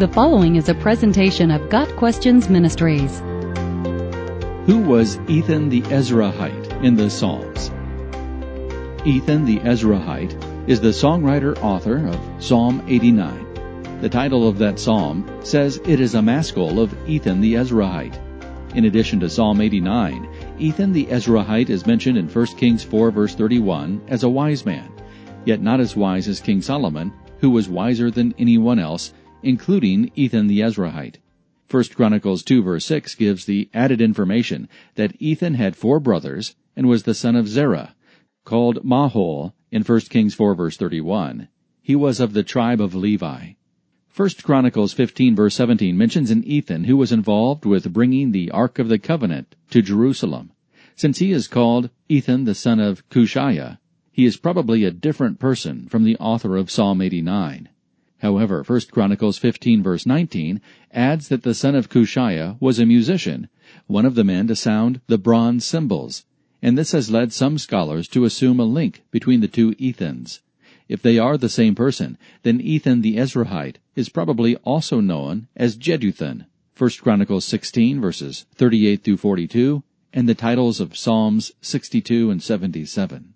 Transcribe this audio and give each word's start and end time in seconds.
The 0.00 0.08
following 0.08 0.56
is 0.56 0.70
a 0.70 0.74
presentation 0.74 1.50
of 1.50 1.68
Got 1.68 1.94
Questions 1.96 2.48
Ministries. 2.48 3.18
Who 4.64 4.78
was 4.78 5.18
Ethan 5.28 5.68
the 5.68 5.82
Ezrahite 5.82 6.82
in 6.82 6.96
the 6.96 7.10
Psalms? 7.10 7.70
Ethan 9.06 9.44
the 9.44 9.58
Ezrahite 9.58 10.66
is 10.66 10.80
the 10.80 10.88
songwriter 10.88 11.54
author 11.62 12.08
of 12.08 12.42
Psalm 12.42 12.82
89. 12.88 14.00
The 14.00 14.08
title 14.08 14.48
of 14.48 14.56
that 14.56 14.78
psalm 14.78 15.30
says 15.44 15.78
it 15.84 16.00
is 16.00 16.14
a 16.14 16.22
maskil 16.22 16.80
of 16.80 16.96
Ethan 17.06 17.42
the 17.42 17.56
Ezrahite. 17.56 18.18
In 18.74 18.86
addition 18.86 19.20
to 19.20 19.28
Psalm 19.28 19.60
89, 19.60 20.26
Ethan 20.58 20.92
the 20.94 21.04
Ezrahite 21.08 21.68
is 21.68 21.84
mentioned 21.84 22.16
in 22.16 22.26
1 22.26 22.46
Kings 22.56 22.82
4 22.82 23.10
verse 23.10 23.34
31 23.34 24.00
as 24.08 24.22
a 24.22 24.30
wise 24.30 24.64
man, 24.64 24.90
yet 25.44 25.60
not 25.60 25.78
as 25.78 25.94
wise 25.94 26.26
as 26.26 26.40
King 26.40 26.62
Solomon, 26.62 27.12
who 27.40 27.50
was 27.50 27.68
wiser 27.68 28.10
than 28.10 28.34
anyone 28.38 28.78
else 28.78 29.12
including 29.42 30.10
Ethan 30.14 30.46
the 30.46 30.60
Ezrahite. 30.60 31.16
1 31.70 31.84
Chronicles 31.94 32.42
2 32.42 32.62
verse 32.62 32.84
6 32.84 33.14
gives 33.14 33.44
the 33.44 33.68
added 33.72 34.00
information 34.00 34.68
that 34.96 35.14
Ethan 35.20 35.54
had 35.54 35.76
four 35.76 36.00
brothers 36.00 36.56
and 36.74 36.88
was 36.88 37.04
the 37.04 37.14
son 37.14 37.36
of 37.36 37.48
Zerah, 37.48 37.94
called 38.44 38.84
Mahol 38.84 39.52
in 39.70 39.82
1 39.82 40.00
Kings 40.08 40.34
4 40.34 40.54
verse 40.54 40.76
31. 40.76 41.48
He 41.80 41.94
was 41.94 42.20
of 42.20 42.32
the 42.32 42.42
tribe 42.42 42.80
of 42.80 42.94
Levi. 42.94 43.52
1 44.16 44.30
Chronicles 44.42 44.92
15 44.92 45.36
verse 45.36 45.54
17 45.54 45.96
mentions 45.96 46.30
an 46.30 46.42
Ethan 46.44 46.84
who 46.84 46.96
was 46.96 47.12
involved 47.12 47.64
with 47.64 47.92
bringing 47.92 48.32
the 48.32 48.50
Ark 48.50 48.78
of 48.78 48.88
the 48.88 48.98
Covenant 48.98 49.54
to 49.70 49.80
Jerusalem. 49.80 50.50
Since 50.96 51.18
he 51.18 51.30
is 51.30 51.46
called 51.46 51.90
Ethan 52.08 52.44
the 52.44 52.54
son 52.54 52.80
of 52.80 53.08
Cushiah, 53.08 53.78
he 54.10 54.26
is 54.26 54.36
probably 54.36 54.84
a 54.84 54.90
different 54.90 55.38
person 55.38 55.86
from 55.86 56.02
the 56.02 56.16
author 56.16 56.56
of 56.56 56.70
Psalm 56.70 57.00
89. 57.00 57.68
However, 58.20 58.62
1 58.62 58.80
Chronicles 58.90 59.38
15 59.38 59.82
verse 59.82 60.04
19 60.04 60.60
adds 60.92 61.28
that 61.28 61.42
the 61.42 61.54
son 61.54 61.74
of 61.74 61.88
Cushiah 61.88 62.58
was 62.60 62.78
a 62.78 62.84
musician, 62.84 63.48
one 63.86 64.04
of 64.04 64.14
the 64.14 64.24
men 64.24 64.46
to 64.48 64.54
sound 64.54 65.00
the 65.06 65.16
bronze 65.16 65.64
cymbals, 65.64 66.26
and 66.60 66.76
this 66.76 66.92
has 66.92 67.10
led 67.10 67.32
some 67.32 67.56
scholars 67.56 68.06
to 68.08 68.26
assume 68.26 68.60
a 68.60 68.64
link 68.64 69.04
between 69.10 69.40
the 69.40 69.48
two 69.48 69.74
Ethans. 69.78 70.40
If 70.86 71.00
they 71.00 71.18
are 71.18 71.38
the 71.38 71.48
same 71.48 71.74
person, 71.74 72.18
then 72.42 72.60
Ethan 72.60 73.00
the 73.00 73.16
Ezrahite 73.16 73.76
is 73.96 74.10
probably 74.10 74.56
also 74.56 75.00
known 75.00 75.48
as 75.56 75.78
Jeduthun, 75.78 76.44
1 76.76 76.90
Chronicles 77.00 77.46
16 77.46 78.02
verses 78.02 78.44
38 78.54 79.02
through 79.02 79.16
42, 79.16 79.82
and 80.12 80.28
the 80.28 80.34
titles 80.34 80.78
of 80.78 80.94
Psalms 80.94 81.52
62 81.62 82.30
and 82.30 82.42
77. 82.42 83.32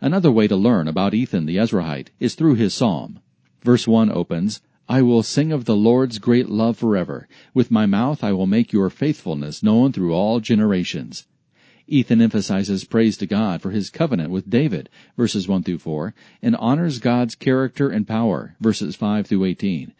Another 0.00 0.32
way 0.32 0.48
to 0.48 0.56
learn 0.56 0.88
about 0.88 1.14
Ethan 1.14 1.46
the 1.46 1.58
Ezrahite 1.58 2.08
is 2.18 2.34
through 2.34 2.56
his 2.56 2.74
psalm. 2.74 3.20
Verse 3.62 3.86
1 3.86 4.10
opens, 4.10 4.60
I 4.88 5.02
will 5.02 5.22
sing 5.22 5.52
of 5.52 5.64
the 5.64 5.76
Lord's 5.76 6.18
great 6.18 6.48
love 6.48 6.76
forever. 6.76 7.28
With 7.54 7.70
my 7.70 7.86
mouth 7.86 8.24
I 8.24 8.32
will 8.32 8.46
make 8.46 8.72
your 8.72 8.90
faithfulness 8.90 9.62
known 9.62 9.92
through 9.92 10.12
all 10.12 10.40
generations. 10.40 11.26
Ethan 11.86 12.20
emphasizes 12.20 12.84
praise 12.84 13.16
to 13.18 13.26
God 13.26 13.62
for 13.62 13.70
his 13.70 13.90
covenant 13.90 14.30
with 14.30 14.50
David, 14.50 14.88
verses 15.16 15.46
1 15.46 15.62
through 15.62 15.78
4, 15.78 16.14
and 16.42 16.56
honors 16.56 16.98
God's 16.98 17.34
character 17.34 17.88
and 17.88 18.06
power, 18.06 18.56
verses 18.60 18.96
5 18.96 19.26
through 19.26 19.44
18. 19.44 19.92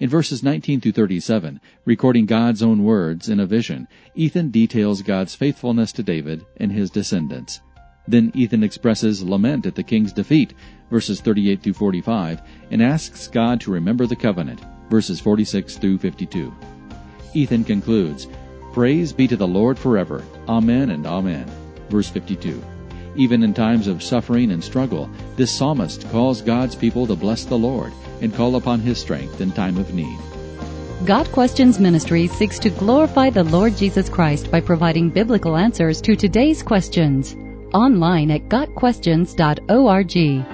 In 0.00 0.08
verses 0.08 0.42
19 0.42 0.80
through 0.80 0.92
37, 0.92 1.60
recording 1.84 2.26
God's 2.26 2.62
own 2.62 2.82
words 2.82 3.28
in 3.28 3.38
a 3.38 3.46
vision, 3.46 3.86
Ethan 4.16 4.50
details 4.50 5.02
God's 5.02 5.36
faithfulness 5.36 5.92
to 5.92 6.02
David 6.02 6.44
and 6.56 6.72
his 6.72 6.90
descendants. 6.90 7.60
Then 8.06 8.32
Ethan 8.34 8.62
expresses 8.62 9.22
lament 9.22 9.64
at 9.66 9.76
the 9.76 9.82
king's 9.82 10.12
defeat, 10.12 10.52
verses 10.94 11.20
38 11.20 11.60
through 11.60 11.72
45, 11.72 12.40
and 12.70 12.80
asks 12.80 13.26
God 13.26 13.60
to 13.60 13.72
remember 13.72 14.06
the 14.06 14.14
covenant, 14.14 14.60
verses 14.88 15.18
46 15.18 15.76
through 15.78 15.98
52. 15.98 16.54
Ethan 17.34 17.64
concludes, 17.64 18.28
Praise 18.72 19.12
be 19.12 19.26
to 19.26 19.36
the 19.36 19.44
Lord 19.44 19.76
forever. 19.76 20.22
Amen 20.48 20.90
and 20.90 21.04
Amen. 21.04 21.50
Verse 21.88 22.08
52. 22.08 22.62
Even 23.16 23.42
in 23.42 23.52
times 23.52 23.88
of 23.88 24.04
suffering 24.04 24.52
and 24.52 24.62
struggle, 24.62 25.10
this 25.34 25.50
psalmist 25.50 26.08
calls 26.10 26.40
God's 26.40 26.76
people 26.76 27.08
to 27.08 27.16
bless 27.16 27.44
the 27.44 27.58
Lord 27.58 27.92
and 28.20 28.32
call 28.32 28.54
upon 28.54 28.78
His 28.78 29.00
strength 29.00 29.40
in 29.40 29.50
time 29.50 29.78
of 29.78 29.94
need. 29.94 30.16
Got 31.04 31.26
Questions 31.32 31.80
Ministry 31.80 32.28
seeks 32.28 32.60
to 32.60 32.70
glorify 32.70 33.30
the 33.30 33.42
Lord 33.42 33.76
Jesus 33.76 34.08
Christ 34.08 34.48
by 34.48 34.60
providing 34.60 35.10
biblical 35.10 35.56
answers 35.56 36.00
to 36.02 36.14
today's 36.14 36.62
questions 36.62 37.34
online 37.74 38.30
at 38.30 38.42
GotQuestions.org. 38.42 40.53